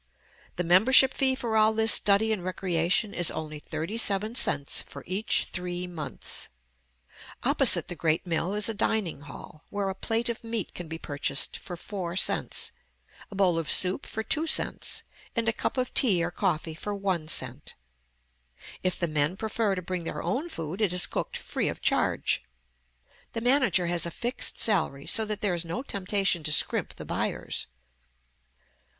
[0.55, 5.03] The membership fee for all this study and recreation is only thirty seven cents for
[5.05, 6.49] each three months.
[7.43, 10.97] Opposite the great mill is a dining hall, where a plate of meat can be
[10.97, 12.71] purchased for four cents,
[13.29, 15.03] a bowl of soup for two cents,
[15.35, 17.75] and a cup of tea or coffee for one cent.
[18.81, 22.43] If the men prefer to bring their own food, it is cooked free of charge.
[23.33, 27.05] The manager has a fixed salary, so that there is no temptation to scrimp the
[27.05, 27.67] buyers.